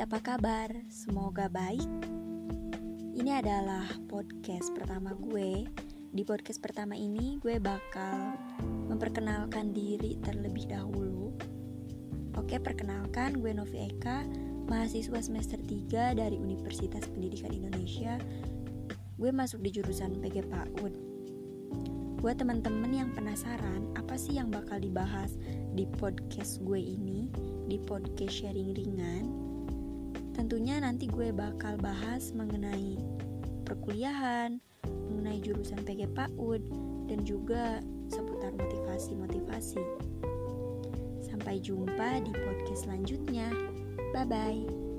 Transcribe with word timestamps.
apa 0.00 0.16
kabar? 0.24 0.72
Semoga 0.88 1.44
baik. 1.52 1.84
Ini 3.12 3.44
adalah 3.44 3.84
podcast 4.08 4.72
pertama 4.72 5.12
gue. 5.12 5.68
Di 6.16 6.24
podcast 6.24 6.64
pertama 6.64 6.96
ini, 6.96 7.36
gue 7.44 7.60
bakal 7.60 8.40
memperkenalkan 8.88 9.76
diri 9.76 10.16
terlebih 10.24 10.64
dahulu. 10.64 11.36
Oke, 12.40 12.56
perkenalkan 12.56 13.44
gue 13.44 13.52
Novi 13.52 13.92
Eka, 13.92 14.24
mahasiswa 14.64 15.20
semester 15.20 15.60
3 15.60 16.16
dari 16.16 16.40
Universitas 16.40 17.04
Pendidikan 17.12 17.52
Indonesia. 17.52 18.16
Gue 19.20 19.28
masuk 19.28 19.60
di 19.60 19.76
jurusan 19.76 20.24
PG 20.24 20.48
PAUD. 20.48 20.94
Buat 22.24 22.40
teman-teman 22.40 22.96
yang 22.96 23.12
penasaran, 23.12 23.92
apa 23.92 24.16
sih 24.16 24.40
yang 24.40 24.48
bakal 24.48 24.80
dibahas 24.80 25.36
di 25.76 25.84
podcast 26.00 26.64
gue 26.64 26.80
ini, 26.80 27.28
di 27.68 27.76
podcast 27.76 28.32
sharing 28.32 28.72
ringan? 28.72 29.49
Tentunya 30.50 30.82
nanti 30.82 31.06
gue 31.06 31.30
bakal 31.30 31.78
bahas 31.78 32.34
mengenai 32.34 32.98
perkuliahan, 33.62 34.58
mengenai 34.82 35.38
jurusan 35.38 35.78
PG 35.86 36.10
PAUD, 36.10 36.58
dan 37.06 37.22
juga 37.22 37.78
seputar 38.10 38.58
motivasi-motivasi. 38.58 39.78
Sampai 41.22 41.62
jumpa 41.62 42.26
di 42.26 42.34
podcast 42.34 42.82
selanjutnya. 42.82 43.46
Bye 44.10 44.26
bye. 44.26 44.89